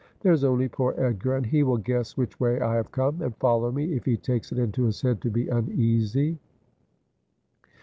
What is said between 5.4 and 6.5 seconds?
uneasy.'